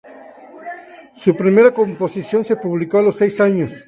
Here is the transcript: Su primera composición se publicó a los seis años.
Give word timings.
Su 1.15 1.37
primera 1.37 1.75
composición 1.75 2.43
se 2.43 2.55
publicó 2.55 2.97
a 2.97 3.03
los 3.03 3.17
seis 3.17 3.39
años. 3.39 3.71